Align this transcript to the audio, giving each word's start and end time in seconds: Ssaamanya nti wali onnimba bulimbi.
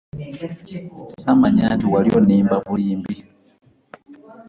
Ssaamanya 1.11 1.65
nti 1.75 1.85
wali 1.93 2.09
onnimba 2.17 2.55
bulimbi. 2.67 3.15